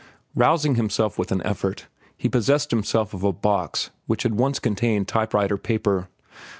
[0.33, 1.85] Rousing himself with an effort,
[2.17, 6.07] he possessed himself of a box which had once contained type writer paper.